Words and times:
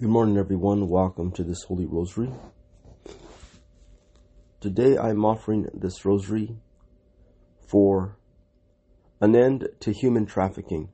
Good 0.00 0.08
morning, 0.08 0.36
everyone. 0.36 0.88
Welcome 0.88 1.30
to 1.34 1.44
this 1.44 1.62
Holy 1.62 1.86
Rosary. 1.86 2.28
Today 4.60 4.98
I'm 4.98 5.24
offering 5.24 5.68
this 5.72 6.04
rosary 6.04 6.56
for 7.68 8.16
an 9.20 9.36
end 9.36 9.68
to 9.78 9.92
human 9.92 10.26
trafficking, 10.26 10.88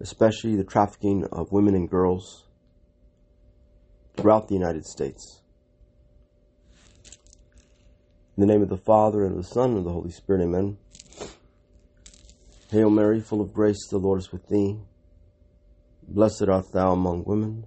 especially 0.00 0.56
the 0.56 0.64
trafficking 0.64 1.26
of 1.30 1.52
women 1.52 1.74
and 1.74 1.86
girls 1.86 2.46
throughout 4.16 4.48
the 4.48 4.54
United 4.54 4.86
States. 4.86 5.42
In 8.38 8.40
the 8.40 8.46
name 8.46 8.62
of 8.62 8.70
the 8.70 8.78
Father, 8.78 9.22
and 9.22 9.36
of 9.36 9.42
the 9.42 9.48
Son, 9.48 9.72
and 9.72 9.78
of 9.80 9.84
the 9.84 9.92
Holy 9.92 10.10
Spirit, 10.10 10.40
amen. 10.40 10.78
Hail 12.70 12.88
Mary, 12.88 13.20
full 13.20 13.42
of 13.42 13.52
grace, 13.52 13.86
the 13.90 13.98
Lord 13.98 14.18
is 14.18 14.32
with 14.32 14.48
thee. 14.48 14.78
Blessed 16.12 16.48
art 16.48 16.72
thou 16.72 16.92
among 16.92 17.22
women, 17.24 17.66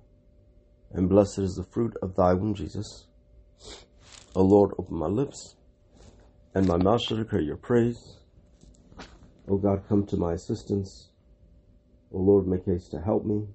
and 0.92 1.08
blessed 1.08 1.40
is 1.40 1.56
the 1.56 1.64
fruit 1.64 1.96
of 2.02 2.14
thy 2.18 2.34
womb, 2.34 2.54
Jesus. 2.54 3.08
O 4.36 4.44
Lord, 4.44 4.72
open 4.78 4.98
my 4.98 5.08
lips, 5.08 5.56
and 6.54 6.68
my 6.68 6.76
mouth 6.76 7.02
shall 7.02 7.16
declare 7.16 7.42
your 7.42 7.56
praise. 7.56 8.18
O 9.48 9.56
God, 9.56 9.88
come 9.88 10.06
to 10.08 10.18
my 10.18 10.34
assistance. 10.34 11.08
O 12.12 12.20
Lord, 12.20 12.46
make 12.46 12.66
haste 12.66 12.92
to 12.92 13.00
help 13.00 13.24
me. 13.24 13.48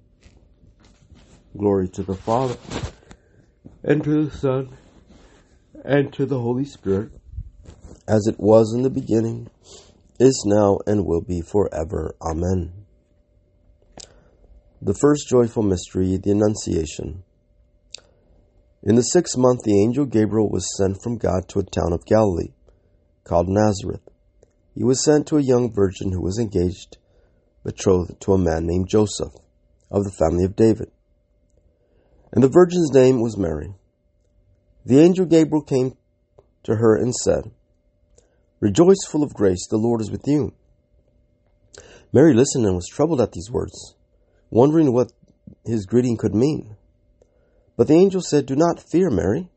Glory 1.55 1.87
to 1.89 2.01
the 2.01 2.15
Father, 2.15 2.57
and 3.83 4.03
to 4.03 4.25
the 4.25 4.35
Son, 4.35 4.75
and 5.85 6.11
to 6.13 6.25
the 6.25 6.39
Holy 6.39 6.65
Spirit, 6.65 7.11
as 8.07 8.25
it 8.25 8.39
was 8.39 8.73
in 8.75 8.81
the 8.81 8.89
beginning, 8.89 9.51
is 10.19 10.43
now, 10.47 10.79
and 10.87 11.05
will 11.05 11.21
be 11.21 11.41
forever. 11.41 12.15
Amen. 12.23 12.78
The 14.81 14.93
first 14.93 15.27
joyful 15.27 15.63
mystery, 15.63 16.15
the 16.15 16.31
Annunciation. 16.31 17.23
In 18.81 18.95
the 18.95 19.01
sixth 19.01 19.37
month, 19.37 19.63
the 19.63 19.77
angel 19.77 20.05
Gabriel 20.05 20.49
was 20.49 20.73
sent 20.77 21.03
from 21.03 21.17
God 21.17 21.49
to 21.49 21.59
a 21.59 21.63
town 21.63 21.91
of 21.91 22.05
Galilee 22.05 22.53
called 23.25 23.49
Nazareth. 23.49 24.07
He 24.73 24.85
was 24.85 25.03
sent 25.03 25.27
to 25.27 25.37
a 25.37 25.41
young 25.41 25.73
virgin 25.73 26.13
who 26.13 26.21
was 26.21 26.39
engaged, 26.39 26.97
betrothed 27.61 28.21
to 28.21 28.31
a 28.31 28.37
man 28.37 28.65
named 28.65 28.87
Joseph, 28.87 29.33
of 29.91 30.05
the 30.05 30.15
family 30.17 30.45
of 30.45 30.55
David. 30.55 30.89
And 32.31 32.41
the 32.41 32.47
virgin's 32.47 32.93
name 32.93 33.19
was 33.19 33.35
Mary. 33.35 33.73
The 34.85 35.01
angel 35.01 35.25
Gabriel 35.25 35.61
came 35.61 35.97
to 36.63 36.77
her 36.77 36.95
and 36.95 37.13
said, 37.13 37.51
Rejoice, 38.61 39.05
full 39.09 39.23
of 39.23 39.33
grace, 39.33 39.67
the 39.69 39.77
Lord 39.77 39.99
is 39.99 40.09
with 40.09 40.23
you. 40.25 40.53
Mary 42.13 42.33
listened 42.33 42.65
and 42.65 42.75
was 42.75 42.87
troubled 42.87 43.19
at 43.19 43.33
these 43.33 43.51
words 43.51 43.95
wondering 44.49 44.93
what 44.93 45.11
his 45.65 45.85
greeting 45.85 46.17
could 46.17 46.35
mean. 46.35 46.75
But 47.77 47.87
the 47.87 47.95
angel 47.95 48.21
said, 48.21 48.45
Do 48.45 48.55
not 48.55 48.83
fear, 48.91 49.09
Mary, 49.09 49.49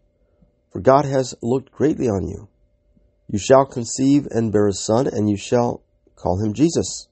for 0.71 0.81
God 0.81 1.05
has 1.05 1.35
looked 1.43 1.73
greatly 1.73 2.07
on 2.07 2.29
you. 2.29 2.49
You 3.29 3.39
shall 3.39 3.67
conceive 3.67 4.27
and 4.31 4.53
bear 4.53 4.69
a 4.69 4.73
son, 4.73 5.07
and 5.07 5.29
you 5.29 5.37
shall 5.37 5.83
call 6.17 6.43
him 6.45 6.53
Jesus. 6.53 7.09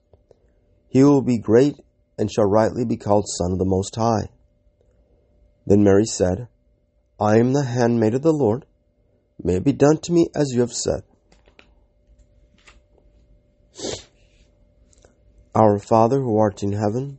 He 0.89 1.03
will 1.03 1.23
be 1.23 1.39
great 1.39 1.77
and 2.19 2.31
shall 2.31 2.45
rightly 2.45 2.85
be 2.85 2.97
called 2.97 3.25
Son 3.27 3.53
of 3.53 3.59
the 3.59 3.65
Most 3.65 3.97
High. 3.97 4.29
Then 5.67 5.83
Mary 5.83 6.05
said, 6.05 6.49
I 7.19 7.39
am 7.39 7.53
the 7.53 7.65
handmaid 7.65 8.15
of 8.15 8.23
the 8.23 8.33
Lord. 8.33 8.67
May 9.43 9.57
it 9.57 9.65
be 9.65 9.73
done 9.73 9.99
to 10.03 10.13
me 10.13 10.29
as 10.35 10.51
you 10.53 10.61
have 10.61 10.73
said. 10.73 11.03
Our 15.55 15.79
Father 15.79 16.21
who 16.21 16.39
art 16.39 16.63
in 16.63 16.73
heaven, 16.73 17.19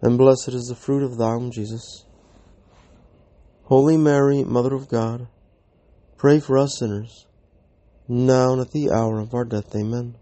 and 0.00 0.18
blessed 0.18 0.48
is 0.48 0.66
the 0.66 0.74
fruit 0.74 1.02
of 1.02 1.18
thy 1.18 1.34
womb, 1.34 1.50
Jesus. 1.50 2.04
Holy 3.64 3.96
Mary, 3.96 4.44
Mother 4.44 4.74
of 4.74 4.88
God, 4.88 5.28
pray 6.16 6.40
for 6.40 6.56
us 6.56 6.78
sinners, 6.78 7.26
now 8.06 8.52
and 8.52 8.60
at 8.60 8.70
the 8.70 8.90
hour 8.90 9.20
of 9.20 9.34
our 9.34 9.44
death. 9.44 9.74
Amen. 9.74 10.14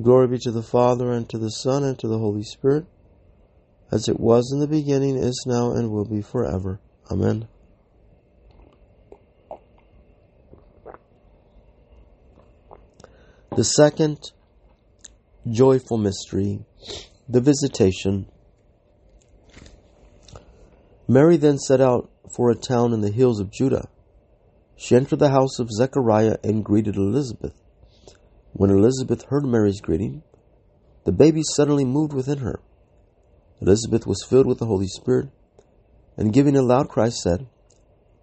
Glory 0.00 0.28
be 0.28 0.38
to 0.38 0.50
the 0.50 0.62
Father, 0.62 1.12
and 1.12 1.28
to 1.28 1.38
the 1.38 1.50
Son, 1.50 1.82
and 1.82 1.98
to 1.98 2.08
the 2.08 2.18
Holy 2.18 2.42
Spirit, 2.42 2.86
as 3.90 4.08
it 4.08 4.20
was 4.20 4.52
in 4.52 4.60
the 4.60 4.68
beginning, 4.68 5.16
is 5.16 5.44
now, 5.46 5.72
and 5.72 5.90
will 5.90 6.04
be 6.04 6.22
forever. 6.22 6.78
Amen. 7.10 7.48
The 13.56 13.64
second 13.64 14.30
joyful 15.50 15.98
mystery, 15.98 16.60
the 17.30 17.40
visitation. 17.42 18.26
Mary 21.06 21.36
then 21.36 21.58
set 21.58 21.78
out 21.78 22.10
for 22.34 22.50
a 22.50 22.54
town 22.54 22.94
in 22.94 23.02
the 23.02 23.10
hills 23.10 23.38
of 23.38 23.52
Judah. 23.52 23.86
She 24.76 24.96
entered 24.96 25.18
the 25.18 25.28
house 25.28 25.58
of 25.58 25.70
Zechariah 25.70 26.36
and 26.42 26.64
greeted 26.64 26.96
Elizabeth. 26.96 27.52
When 28.52 28.70
Elizabeth 28.70 29.26
heard 29.28 29.44
Mary's 29.44 29.80
greeting, 29.82 30.22
the 31.04 31.12
baby 31.12 31.42
suddenly 31.54 31.84
moved 31.84 32.14
within 32.14 32.38
her. 32.38 32.60
Elizabeth 33.60 34.06
was 34.06 34.24
filled 34.28 34.46
with 34.46 34.58
the 34.58 34.66
Holy 34.66 34.86
Spirit, 34.86 35.28
and 36.16 36.32
giving 36.32 36.56
a 36.56 36.62
loud 36.62 36.88
cry 36.88 37.10
said, 37.10 37.46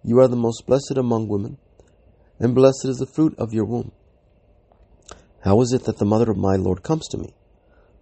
You 0.02 0.18
are 0.18 0.28
the 0.28 0.34
most 0.34 0.66
blessed 0.66 0.96
among 0.96 1.28
women, 1.28 1.58
and 2.40 2.54
blessed 2.54 2.86
is 2.86 2.96
the 2.96 3.06
fruit 3.06 3.38
of 3.38 3.52
your 3.52 3.66
womb. 3.66 3.92
How 5.44 5.60
is 5.60 5.72
it 5.72 5.84
that 5.84 5.98
the 5.98 6.04
mother 6.04 6.30
of 6.30 6.36
my 6.36 6.56
Lord 6.56 6.82
comes 6.82 7.06
to 7.08 7.18
me? 7.18 7.34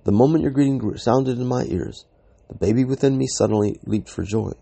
The 0.04 0.12
moment 0.12 0.42
your 0.42 0.52
greeting 0.52 0.96
sounded 0.98 1.38
in 1.38 1.46
my 1.46 1.64
ears, 1.64 2.04
the 2.48 2.54
baby 2.54 2.84
within 2.84 3.16
me 3.16 3.26
suddenly 3.26 3.80
leaped 3.86 4.10
for 4.10 4.22
joy. 4.22 4.52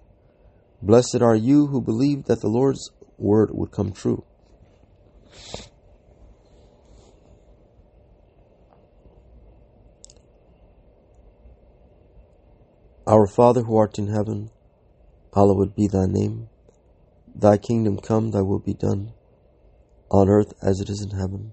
Blessed 0.80 1.20
are 1.20 1.34
you 1.34 1.66
who 1.66 1.80
believed 1.80 2.26
that 2.26 2.40
the 2.40 2.48
Lord's 2.48 2.90
word 3.18 3.50
would 3.52 3.72
come 3.72 3.92
true. 3.92 4.24
Our 13.04 13.26
Father 13.26 13.62
who 13.62 13.76
art 13.76 13.98
in 13.98 14.06
heaven, 14.06 14.50
hallowed 15.34 15.74
be 15.74 15.88
thy 15.88 16.06
name. 16.06 16.50
Thy 17.34 17.56
kingdom 17.56 17.98
come, 17.98 18.30
thy 18.30 18.42
will 18.42 18.60
be 18.60 18.74
done, 18.74 19.12
on 20.08 20.28
earth 20.28 20.52
as 20.62 20.80
it 20.80 20.88
is 20.88 21.02
in 21.02 21.18
heaven. 21.18 21.52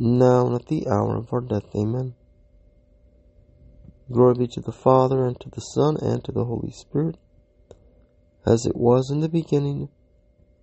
now 0.00 0.46
and 0.46 0.54
at 0.54 0.66
the 0.66 0.88
hour 0.88 1.16
of 1.16 1.32
our 1.32 1.42
death. 1.42 1.74
Amen. 1.76 2.14
Glory 4.10 4.34
be 4.34 4.46
to 4.48 4.60
the 4.60 4.72
Father, 4.72 5.26
and 5.26 5.38
to 5.40 5.50
the 5.50 5.60
Son, 5.60 5.96
and 6.00 6.24
to 6.24 6.32
the 6.32 6.44
Holy 6.44 6.72
Spirit, 6.72 7.16
as 8.46 8.66
it 8.66 8.74
was 8.74 9.10
in 9.10 9.20
the 9.20 9.28
beginning, 9.28 9.88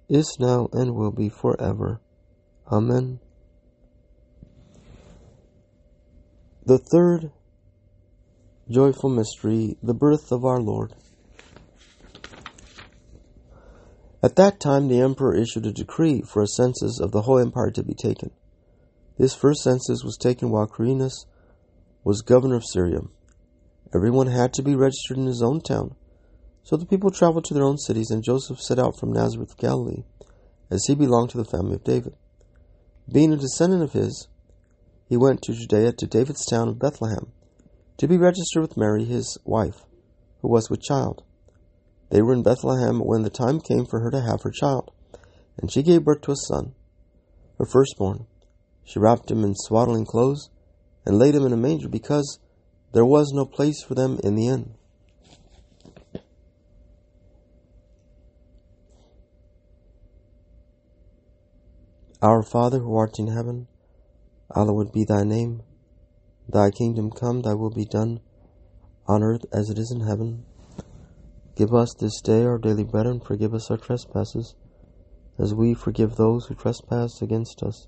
is 0.09 0.37
now, 0.39 0.67
and 0.73 0.95
will 0.95 1.11
be 1.11 1.29
forever. 1.29 2.01
Amen. 2.69 3.19
The 6.65 6.79
third 6.79 7.31
joyful 8.69 9.09
mystery, 9.09 9.77
the 9.81 9.93
birth 9.93 10.31
of 10.31 10.43
our 10.43 10.59
Lord. 10.59 10.93
At 14.21 14.35
that 14.35 14.59
time, 14.59 14.87
the 14.87 14.99
emperor 14.99 15.35
issued 15.35 15.65
a 15.67 15.71
decree 15.71 16.21
for 16.21 16.41
a 16.41 16.47
census 16.47 16.99
of 16.99 17.11
the 17.11 17.21
whole 17.21 17.39
empire 17.39 17.71
to 17.71 17.83
be 17.83 17.93
taken. 17.93 18.31
This 19.17 19.33
first 19.33 19.63
census 19.63 20.03
was 20.03 20.17
taken 20.17 20.51
while 20.51 20.67
Quirinus 20.67 21.25
was 22.03 22.21
governor 22.21 22.55
of 22.55 22.65
Syria. 22.65 22.99
Everyone 23.93 24.27
had 24.27 24.53
to 24.53 24.61
be 24.61 24.75
registered 24.75 25.17
in 25.17 25.25
his 25.25 25.41
own 25.41 25.61
town. 25.61 25.95
So 26.63 26.77
the 26.77 26.85
people 26.85 27.09
traveled 27.09 27.45
to 27.45 27.53
their 27.53 27.63
own 27.63 27.77
cities, 27.77 28.11
and 28.11 28.23
Joseph 28.23 28.59
set 28.59 28.77
out 28.77 28.99
from 28.99 29.13
Nazareth 29.13 29.51
of 29.51 29.57
Galilee, 29.57 30.03
as 30.69 30.85
he 30.85 30.95
belonged 30.95 31.31
to 31.31 31.37
the 31.37 31.45
family 31.45 31.75
of 31.75 31.83
David. 31.83 32.13
Being 33.11 33.33
a 33.33 33.37
descendant 33.37 33.83
of 33.83 33.93
his, 33.93 34.27
he 35.07 35.17
went 35.17 35.41
to 35.43 35.53
Judea 35.53 35.93
to 35.93 36.05
David's 36.05 36.45
town 36.45 36.67
of 36.67 36.79
Bethlehem 36.79 37.31
to 37.97 38.07
be 38.07 38.17
registered 38.17 38.61
with 38.61 38.77
Mary, 38.77 39.05
his 39.05 39.37
wife, 39.45 39.85
who 40.41 40.49
was 40.49 40.69
with 40.69 40.81
child. 40.81 41.23
They 42.09 42.21
were 42.21 42.33
in 42.33 42.43
Bethlehem 42.43 42.99
when 42.99 43.23
the 43.23 43.29
time 43.29 43.61
came 43.61 43.85
for 43.85 44.01
her 44.01 44.11
to 44.11 44.21
have 44.21 44.43
her 44.43 44.51
child, 44.51 44.91
and 45.57 45.71
she 45.71 45.81
gave 45.81 46.03
birth 46.03 46.21
to 46.23 46.31
a 46.31 46.35
son, 46.35 46.75
her 47.57 47.65
firstborn. 47.65 48.27
She 48.87 48.99
wrapped 48.99 49.29
him 49.29 49.43
in 49.43 49.53
swaddling 49.53 50.05
clothes 50.05 50.49
and 51.05 51.19
laid 51.19 51.35
him 51.35 51.45
in 51.45 51.51
a 51.51 51.57
manger 51.57 51.89
because 51.89 52.39
there 52.93 53.03
was 53.03 53.33
no 53.33 53.45
place 53.45 53.83
for 53.83 53.95
them 53.95 54.17
in 54.23 54.35
the 54.35 54.47
inn. 54.47 54.75
Our 62.21 62.41
Father 62.41 62.79
who 62.79 62.95
art 62.95 63.19
in 63.19 63.27
heaven, 63.27 63.67
hallowed 64.55 64.93
be 64.93 65.03
thy 65.03 65.25
name. 65.25 65.63
Thy 66.47 66.71
kingdom 66.71 67.11
come, 67.11 67.41
thy 67.41 67.55
will 67.55 67.69
be 67.69 67.83
done, 67.83 68.21
on 69.05 69.21
earth 69.21 69.43
as 69.51 69.69
it 69.69 69.77
is 69.77 69.91
in 69.91 70.07
heaven. 70.07 70.45
Give 71.57 71.73
us 71.73 71.93
this 71.99 72.21
day 72.21 72.45
our 72.45 72.57
daily 72.57 72.85
bread, 72.85 73.05
and 73.05 73.21
forgive 73.21 73.53
us 73.53 73.69
our 73.69 73.77
trespasses, 73.77 74.55
as 75.37 75.53
we 75.53 75.73
forgive 75.73 76.15
those 76.15 76.45
who 76.45 76.55
trespass 76.55 77.21
against 77.21 77.61
us. 77.61 77.87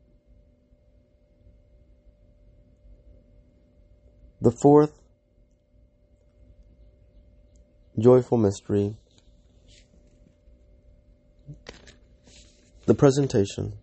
The 4.41 4.51
fourth 4.51 4.99
joyful 7.99 8.39
mystery, 8.39 8.95
the 12.87 12.95
presentation. 12.95 13.73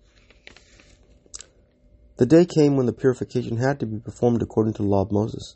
The 2.17 2.27
day 2.27 2.45
came 2.45 2.77
when 2.77 2.87
the 2.87 2.93
purification 2.93 3.59
had 3.59 3.79
to 3.79 3.87
be 3.87 4.01
performed 4.01 4.43
according 4.43 4.73
to 4.75 4.83
the 4.83 4.89
law 4.89 5.03
of 5.03 5.13
Moses. 5.13 5.55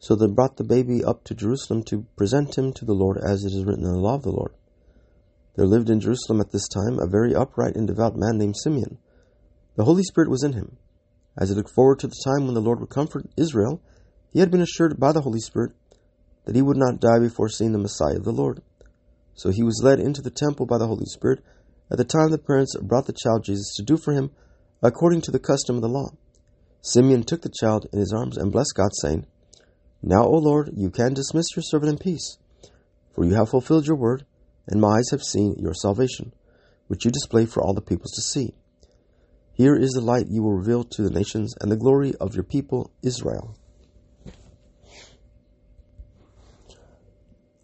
So 0.00 0.16
they 0.16 0.26
brought 0.26 0.56
the 0.56 0.64
baby 0.64 1.04
up 1.04 1.22
to 1.24 1.34
Jerusalem 1.34 1.84
to 1.84 2.04
present 2.16 2.58
him 2.58 2.72
to 2.72 2.84
the 2.84 2.94
Lord 2.94 3.16
as 3.18 3.44
it 3.44 3.52
is 3.52 3.64
written 3.64 3.84
in 3.84 3.92
the 3.92 4.00
law 4.00 4.16
of 4.16 4.24
the 4.24 4.32
Lord. 4.32 4.54
There 5.54 5.66
lived 5.66 5.88
in 5.88 6.00
Jerusalem 6.00 6.40
at 6.40 6.50
this 6.50 6.66
time 6.66 6.98
a 6.98 7.06
very 7.06 7.32
upright 7.32 7.76
and 7.76 7.86
devout 7.86 8.16
man 8.16 8.38
named 8.38 8.56
Simeon. 8.56 8.98
The 9.76 9.84
Holy 9.84 10.02
Spirit 10.02 10.30
was 10.30 10.42
in 10.42 10.54
him. 10.54 10.78
As 11.38 11.50
he 11.50 11.54
looked 11.54 11.74
forward 11.74 12.00
to 12.00 12.08
the 12.08 12.24
time 12.24 12.46
when 12.46 12.54
the 12.54 12.60
Lord 12.60 12.80
would 12.80 12.90
comfort 12.90 13.26
Israel, 13.36 13.80
he 14.32 14.40
had 14.40 14.50
been 14.50 14.60
assured 14.60 14.98
by 14.98 15.12
the 15.12 15.20
Holy 15.20 15.40
Spirit 15.40 15.72
that 16.44 16.54
he 16.54 16.62
would 16.62 16.76
not 16.76 17.00
die 17.00 17.18
before 17.18 17.48
seeing 17.48 17.72
the 17.72 17.78
Messiah 17.78 18.16
of 18.16 18.24
the 18.24 18.32
Lord. 18.32 18.62
So 19.34 19.50
he 19.50 19.62
was 19.62 19.82
led 19.82 20.00
into 20.00 20.22
the 20.22 20.30
temple 20.30 20.66
by 20.66 20.78
the 20.78 20.86
Holy 20.86 21.06
Spirit 21.06 21.42
at 21.90 21.98
the 21.98 22.04
time 22.04 22.30
the 22.30 22.38
parents 22.38 22.76
brought 22.80 23.06
the 23.06 23.12
child 23.12 23.44
Jesus 23.44 23.72
to 23.76 23.82
do 23.82 23.96
for 23.96 24.12
him 24.12 24.30
according 24.82 25.20
to 25.22 25.30
the 25.30 25.38
custom 25.38 25.76
of 25.76 25.82
the 25.82 25.88
law. 25.88 26.10
Simeon 26.80 27.24
took 27.24 27.42
the 27.42 27.52
child 27.60 27.86
in 27.92 27.98
his 27.98 28.12
arms 28.12 28.36
and 28.38 28.52
blessed 28.52 28.72
God, 28.74 28.90
saying, 29.02 29.26
Now, 30.02 30.24
O 30.24 30.32
Lord, 30.32 30.70
you 30.74 30.90
can 30.90 31.12
dismiss 31.12 31.54
your 31.54 31.62
servant 31.62 31.90
in 31.92 31.98
peace, 31.98 32.38
for 33.14 33.24
you 33.24 33.34
have 33.34 33.50
fulfilled 33.50 33.86
your 33.86 33.96
word 33.96 34.24
and 34.70 34.80
my 34.80 34.98
eyes 34.98 35.10
have 35.10 35.22
seen 35.22 35.56
your 35.58 35.74
salvation, 35.74 36.32
which 36.86 37.04
you 37.04 37.10
display 37.10 37.44
for 37.44 37.62
all 37.62 37.74
the 37.74 37.82
peoples 37.82 38.12
to 38.12 38.22
see. 38.22 38.54
Here 39.52 39.74
is 39.74 39.90
the 39.90 40.00
light 40.00 40.26
you 40.30 40.42
will 40.42 40.54
reveal 40.54 40.84
to 40.84 41.02
the 41.02 41.10
nations, 41.10 41.54
and 41.60 41.70
the 41.70 41.76
glory 41.76 42.14
of 42.20 42.34
your 42.34 42.44
people 42.44 42.92
Israel. 43.02 43.56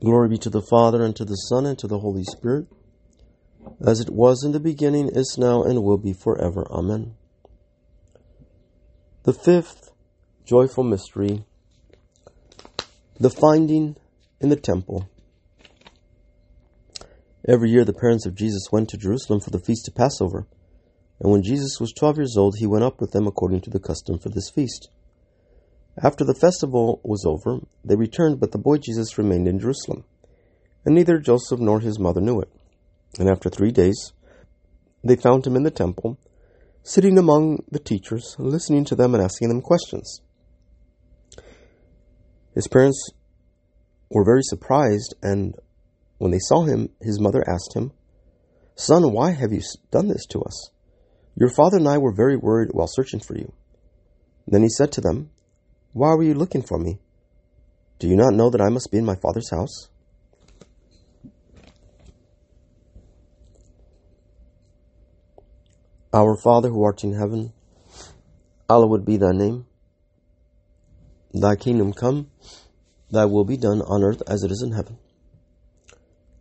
Glory 0.00 0.28
be 0.28 0.38
to 0.38 0.50
the 0.50 0.62
Father, 0.62 1.04
and 1.04 1.16
to 1.16 1.24
the 1.24 1.34
Son, 1.34 1.66
and 1.66 1.78
to 1.78 1.88
the 1.88 1.98
Holy 1.98 2.22
Spirit, 2.22 2.66
as 3.84 4.00
it 4.00 4.10
was 4.10 4.44
in 4.44 4.52
the 4.52 4.60
beginning, 4.60 5.08
is 5.08 5.36
now, 5.38 5.62
and 5.62 5.82
will 5.82 5.98
be 5.98 6.12
forever. 6.12 6.66
Amen. 6.70 7.14
The 9.24 9.32
fifth 9.32 9.90
joyful 10.44 10.84
mystery, 10.84 11.44
the 13.18 13.30
finding 13.30 13.96
in 14.40 14.48
the 14.48 14.56
temple. 14.56 15.08
Every 17.46 17.70
year 17.70 17.84
the 17.84 17.92
parents 17.92 18.24
of 18.24 18.34
Jesus 18.34 18.68
went 18.70 18.88
to 18.90 18.96
Jerusalem 18.96 19.40
for 19.40 19.50
the 19.50 19.60
feast 19.60 19.88
of 19.88 19.94
Passover, 19.94 20.46
and 21.18 21.32
when 21.32 21.42
Jesus 21.42 21.80
was 21.80 21.92
twelve 21.92 22.18
years 22.18 22.36
old, 22.36 22.56
he 22.58 22.66
went 22.66 22.84
up 22.84 23.00
with 23.00 23.10
them 23.10 23.26
according 23.26 23.62
to 23.62 23.70
the 23.70 23.80
custom 23.80 24.18
for 24.18 24.28
this 24.28 24.48
feast. 24.48 24.90
After 26.02 26.24
the 26.24 26.34
festival 26.34 27.00
was 27.02 27.24
over, 27.26 27.60
they 27.84 27.96
returned, 27.96 28.38
but 28.38 28.52
the 28.52 28.58
boy 28.58 28.76
Jesus 28.78 29.18
remained 29.18 29.48
in 29.48 29.58
Jerusalem, 29.58 30.04
and 30.84 30.94
neither 30.94 31.18
Joseph 31.18 31.58
nor 31.58 31.80
his 31.80 31.98
mother 31.98 32.20
knew 32.20 32.40
it. 32.40 32.50
And 33.18 33.28
after 33.28 33.50
three 33.50 33.72
days, 33.72 34.12
they 35.02 35.16
found 35.16 35.46
him 35.46 35.56
in 35.56 35.64
the 35.64 35.70
temple, 35.70 36.18
sitting 36.82 37.18
among 37.18 37.64
the 37.70 37.80
teachers, 37.80 38.36
listening 38.38 38.84
to 38.86 38.94
them 38.94 39.14
and 39.14 39.22
asking 39.22 39.48
them 39.48 39.60
questions. 39.60 40.20
His 42.54 42.68
parents 42.68 43.10
were 44.10 44.24
very 44.24 44.42
surprised, 44.42 45.14
and 45.22 45.54
when 46.18 46.30
they 46.30 46.38
saw 46.40 46.62
him, 46.62 46.90
his 47.00 47.20
mother 47.20 47.42
asked 47.48 47.74
him, 47.74 47.92
Son, 48.76 49.12
why 49.12 49.32
have 49.32 49.52
you 49.52 49.62
done 49.90 50.08
this 50.08 50.26
to 50.26 50.40
us? 50.42 50.70
Your 51.34 51.50
father 51.50 51.78
and 51.78 51.88
I 51.88 51.98
were 51.98 52.14
very 52.14 52.36
worried 52.36 52.70
while 52.72 52.88
searching 52.88 53.20
for 53.20 53.36
you. 53.36 53.52
Then 54.46 54.62
he 54.62 54.68
said 54.68 54.92
to 54.92 55.00
them, 55.00 55.30
Why 55.92 56.14
were 56.14 56.22
you 56.22 56.34
looking 56.34 56.62
for 56.62 56.78
me? 56.78 56.98
Do 57.98 58.06
you 58.08 58.16
not 58.16 58.34
know 58.34 58.50
that 58.50 58.60
I 58.60 58.68
must 58.68 58.90
be 58.92 58.98
in 58.98 59.04
my 59.04 59.16
father's 59.16 59.50
house? 59.50 59.88
Our 66.12 66.36
Father 66.42 66.68
who 66.68 66.84
art 66.84 67.04
in 67.04 67.12
heaven, 67.12 67.52
hallowed 68.68 69.04
be 69.04 69.16
thy 69.16 69.32
name. 69.32 69.66
Thy 71.34 71.56
kingdom 71.56 71.92
come, 71.92 72.30
thy 73.10 73.26
will 73.26 73.44
be 73.44 73.56
done 73.56 73.82
on 73.82 74.02
earth 74.02 74.22
as 74.26 74.42
it 74.42 74.50
is 74.50 74.62
in 74.64 74.72
heaven. 74.72 74.98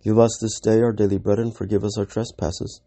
Give 0.04 0.20
us 0.20 0.38
this 0.42 0.60
day 0.62 0.82
our 0.82 0.94
daily 0.94 1.18
bread 1.18 1.40
and 1.40 1.56
forgive 1.56 1.84
us 1.84 1.98
our 1.98 2.06
trespasses, 2.06 2.82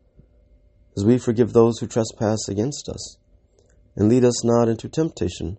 as 0.97 1.05
we 1.05 1.19
forgive 1.19 1.53
those 1.53 1.79
who 1.79 1.87
trespass 1.87 2.49
against 2.49 2.89
us. 2.89 3.19
And 3.95 4.09
lead 4.09 4.25
us 4.25 4.43
not 4.45 4.69
into 4.69 4.89
temptation, 4.89 5.59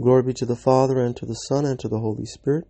Glory 0.00 0.24
be 0.24 0.32
to 0.34 0.46
the 0.46 0.56
Father, 0.56 1.00
and 1.00 1.16
to 1.16 1.24
the 1.24 1.34
Son, 1.34 1.64
and 1.64 1.78
to 1.78 1.88
the 1.88 2.00
Holy 2.00 2.26
Spirit, 2.26 2.66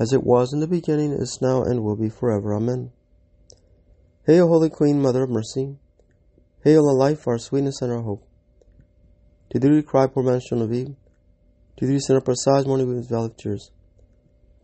as 0.00 0.12
it 0.12 0.24
was 0.24 0.52
in 0.52 0.60
the 0.60 0.66
beginning, 0.66 1.12
is 1.12 1.40
now, 1.42 1.62
and 1.62 1.82
will 1.82 1.96
be 1.96 2.08
forever. 2.08 2.54
Amen. 2.54 2.90
Hail, 4.26 4.48
Holy 4.48 4.70
Queen, 4.70 5.02
Mother 5.02 5.24
of 5.24 5.30
Mercy. 5.30 5.76
Hail, 6.64 6.88
our 6.88 6.94
life, 6.94 7.26
our 7.26 7.38
sweetness, 7.38 7.82
and 7.82 7.92
our 7.92 8.02
hope. 8.02 8.26
To 9.50 9.58
thee 9.58 9.70
we 9.70 9.82
cry, 9.82 10.06
poor 10.06 10.22
man, 10.22 10.40
Eve. 10.50 10.96
To 11.76 11.86
thee 11.86 11.92
we 11.92 12.00
send 12.00 12.16
up 12.16 12.28
our 12.28 12.34
sighs, 12.34 12.66
mourning 12.66 12.88
with 12.88 13.10
valley 13.10 13.26
of 13.26 13.36
tears. 13.36 13.70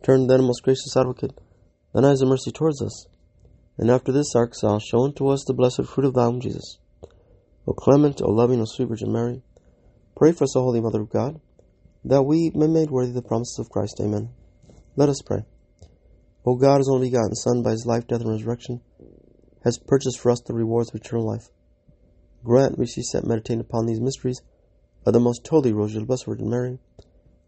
Turn 0.01 0.25
then, 0.25 0.45
most 0.45 0.63
gracious 0.63 0.97
advocate, 0.97 1.37
thine 1.93 2.05
eyes 2.05 2.21
of 2.21 2.29
mercy 2.29 2.51
towards 2.51 2.81
us. 2.81 3.05
And 3.77 3.91
after 3.91 4.11
this 4.11 4.33
our 4.35 4.45
exile, 4.45 4.79
show 4.79 5.03
unto 5.03 5.27
us 5.27 5.43
the 5.45 5.53
blessed 5.53 5.85
fruit 5.85 6.05
of 6.05 6.15
thy 6.15 6.25
womb, 6.25 6.41
Jesus. 6.41 6.79
O 7.67 7.73
clement, 7.73 8.21
O 8.23 8.31
loving, 8.31 8.59
O 8.59 8.65
sweet 8.65 8.87
Virgin 8.87 9.11
Mary, 9.11 9.43
pray 10.17 10.31
for 10.31 10.45
us, 10.45 10.55
O 10.55 10.63
Holy 10.63 10.81
Mother 10.81 11.01
of 11.01 11.09
God, 11.11 11.39
that 12.05 12.23
we 12.23 12.51
may 12.55 12.67
be 12.67 12.73
made 12.73 12.89
worthy 12.89 13.11
the 13.11 13.21
promises 13.21 13.59
of 13.59 13.69
Christ. 13.69 13.99
Amen. 14.01 14.29
Let 14.95 15.09
us 15.09 15.21
pray. 15.25 15.43
O 16.45 16.55
God, 16.55 16.77
his 16.77 16.89
only 16.91 17.09
begotten 17.09 17.35
Son, 17.35 17.61
by 17.61 17.71
his 17.71 17.85
life, 17.85 18.07
death, 18.07 18.21
and 18.21 18.29
resurrection, 18.29 18.81
has 19.63 19.77
purchased 19.77 20.19
for 20.19 20.31
us 20.31 20.41
the 20.41 20.53
rewards 20.53 20.89
of 20.89 20.95
eternal 20.95 21.27
life. 21.27 21.49
Grant 22.43 22.77
we 22.77 22.85
cease 22.85 23.11
set 23.11 23.25
meditating 23.25 23.59
upon 23.59 23.85
these 23.85 23.99
mysteries 23.99 24.41
of 25.05 25.13
the 25.13 25.19
most 25.19 25.45
holy 25.47 25.73
Rosary 25.73 25.97
of 25.97 26.03
the 26.03 26.07
Blessed 26.07 26.25
Virgin 26.25 26.49
Mary. 26.49 26.79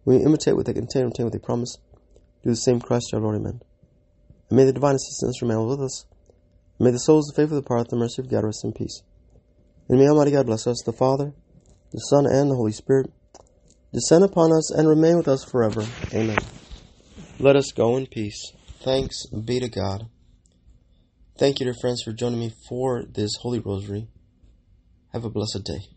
We 0.04 0.18
imitate 0.18 0.56
what 0.56 0.66
they 0.66 0.74
contain, 0.74 1.06
obtain 1.06 1.26
what 1.26 1.34
they 1.34 1.40
promise 1.40 1.78
do 2.44 2.50
the 2.50 2.56
same 2.56 2.80
Christ 2.80 3.14
our 3.14 3.20
Lord. 3.20 3.36
Amen. 3.36 3.62
And 4.50 4.58
may 4.58 4.66
the 4.66 4.74
divine 4.74 4.96
assistance 4.96 5.42
remain 5.42 5.66
with 5.66 5.80
us. 5.80 6.06
May 6.80 6.92
the 6.92 6.98
souls 6.98 7.30
of 7.30 7.36
the 7.36 7.42
faithful 7.42 7.62
depart, 7.62 7.90
the 7.90 7.96
mercy 7.96 8.22
of 8.22 8.30
God 8.30 8.44
rest 8.44 8.66
in 8.66 8.74
peace. 8.74 9.04
And 9.88 10.00
may 10.00 10.08
Almighty 10.08 10.32
God 10.32 10.48
bless 10.48 10.66
us, 10.66 10.82
the 10.86 10.94
Father, 10.94 11.34
the 11.92 12.00
Son, 12.00 12.26
and 12.26 12.50
the 12.50 12.56
Holy 12.56 12.72
Spirit, 12.72 13.12
descend 13.94 14.24
upon 14.24 14.52
us 14.52 14.72
and 14.72 14.88
remain 14.88 15.18
with 15.18 15.28
us 15.28 15.44
forever. 15.44 15.86
Amen. 16.14 16.38
Let 17.40 17.56
us 17.56 17.72
go 17.72 17.98
in 17.98 18.08
peace. 18.08 18.54
Thanks 18.82 19.26
be 19.28 19.60
to 19.60 19.70
God. 19.70 20.08
Thank 21.38 21.60
you, 21.60 21.66
dear 21.66 21.76
friends, 21.80 22.04
for 22.04 22.12
joining 22.12 22.40
me 22.40 22.54
for 22.70 23.04
this 23.04 23.32
Holy 23.42 23.60
Rosary. 23.60 24.08
Have 25.14 25.26
a 25.26 25.30
blessed 25.30 25.64
day. 25.64 25.88